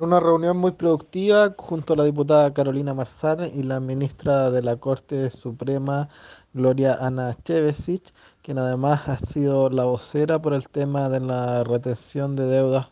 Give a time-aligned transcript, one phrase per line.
[0.00, 4.76] Una reunión muy productiva junto a la diputada Carolina Marzán y la ministra de la
[4.76, 6.08] Corte Suprema,
[6.54, 12.34] Gloria Ana Chevesich, quien además ha sido la vocera por el tema de la retención
[12.34, 12.86] de deudas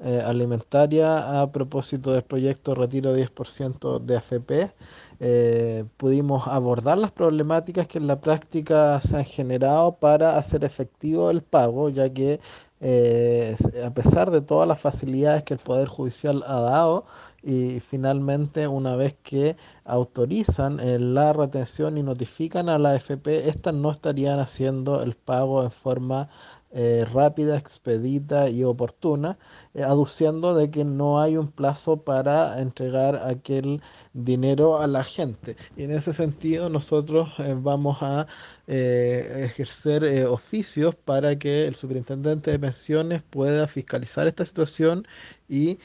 [0.00, 4.72] eh, alimentaria a propósito del proyecto Retiro 10% de AFP.
[5.20, 11.30] Eh, pudimos abordar las problemáticas que en la práctica se han generado para hacer efectivo
[11.30, 12.40] el pago, ya que
[12.80, 17.04] eh, a pesar de todas las facilidades que el Poder Judicial ha dado,
[17.42, 23.74] y finalmente una vez que autorizan eh, la retención y notifican a la AFP, estas
[23.74, 26.28] no estarían haciendo el pago en forma
[26.72, 29.38] eh, rápida, expedita y oportuna,
[29.74, 35.56] eh, aduciendo de que no hay un plazo para entregar aquel dinero a la gente.
[35.76, 38.28] Y en ese sentido nosotros eh, vamos a
[38.68, 45.08] ejercer oficios para que el superintendente de pensiones pueda fiscalizar esta situación
[45.48, 45.80] y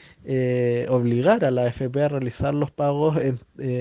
[0.88, 3.16] obligar a la AFP a realizar los pagos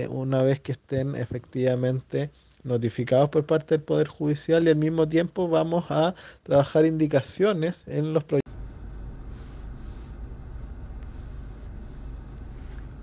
[0.09, 2.31] una vez que estén efectivamente
[2.65, 8.13] notificados por parte del Poder Judicial y al mismo tiempo vamos a trabajar indicaciones en
[8.13, 8.45] los proyectos.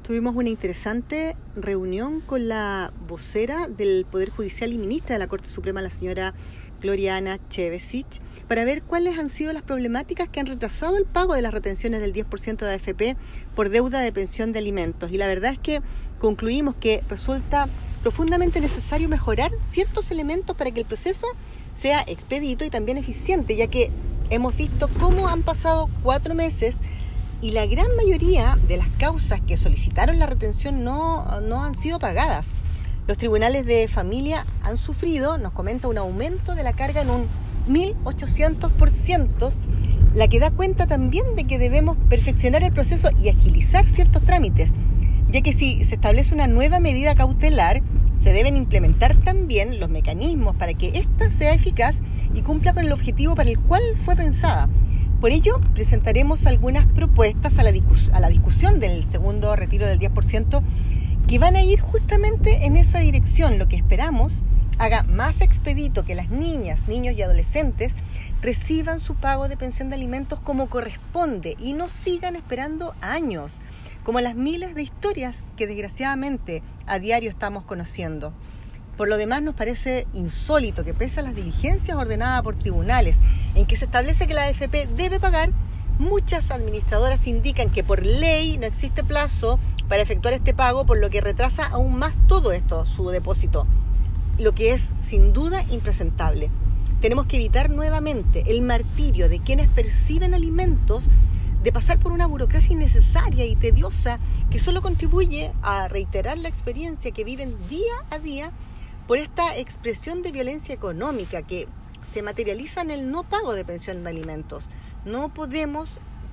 [0.03, 5.49] Tuvimos una interesante reunión con la vocera del Poder Judicial y ministra de la Corte
[5.49, 6.35] Suprema, la señora
[6.81, 11.43] Gloriana Chevesich, para ver cuáles han sido las problemáticas que han retrasado el pago de
[11.43, 13.17] las retenciones del 10% de AFP
[13.55, 15.13] por deuda de pensión de alimentos.
[15.13, 15.81] Y la verdad es que
[16.19, 17.69] concluimos que resulta
[18.03, 21.27] profundamente necesario mejorar ciertos elementos para que el proceso
[21.73, 23.91] sea expedito y también eficiente, ya que
[24.29, 26.77] hemos visto cómo han pasado cuatro meses
[27.41, 31.99] y la gran mayoría de las causas que solicitaron la retención no, no han sido
[31.99, 32.47] pagadas.
[33.07, 37.27] Los tribunales de familia han sufrido, nos comenta, un aumento de la carga en un
[37.69, 39.53] 1.800%,
[40.15, 44.71] la que da cuenta también de que debemos perfeccionar el proceso y agilizar ciertos trámites,
[45.33, 47.83] ya que si se establece una nueva medida cautelar,
[48.15, 51.97] se deben implementar también los mecanismos para que ésta sea eficaz
[52.35, 54.69] y cumpla con el objetivo para el cual fue pensada.
[55.23, 57.73] Por ello, presentaremos algunas propuestas a la,
[58.13, 60.63] a la discusión del segundo retiro del 10%
[61.27, 63.59] que van a ir justamente en esa dirección.
[63.59, 64.43] Lo que esperamos
[64.79, 67.93] haga más expedito que las niñas, niños y adolescentes
[68.43, 73.53] reciban su pago de pensión de alimentos como corresponde y no sigan esperando años
[74.05, 78.33] como las miles de historias que desgraciadamente a diario estamos conociendo.
[78.97, 83.19] Por lo demás, nos parece insólito que pese a las diligencias ordenadas por tribunales
[83.55, 85.51] en que se establece que la AFP debe pagar,
[85.99, 89.59] muchas administradoras indican que por ley no existe plazo
[89.89, 93.67] para efectuar este pago, por lo que retrasa aún más todo esto, su depósito,
[94.39, 96.51] lo que es sin duda impresentable.
[97.01, 101.05] Tenemos que evitar nuevamente el martirio de quienes perciben alimentos
[101.63, 104.19] de pasar por una burocracia innecesaria y tediosa
[104.51, 108.51] que solo contribuye a reiterar la experiencia que viven día a día
[109.07, 111.69] por esta expresión de violencia económica que
[112.13, 114.65] se materializa en el no pago de pensión de alimentos.
[115.05, 115.91] No podemos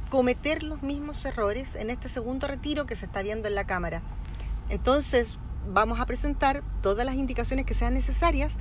[0.09, 4.01] cometer los mismos errores en este segundo retiro que se está viendo en la Cámara.
[4.69, 8.53] Entonces, vamos a presentar todas las indicaciones que sean necesarias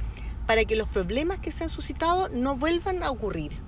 [0.46, 3.67] para que los problemas que se han suscitado no vuelvan a ocurrir.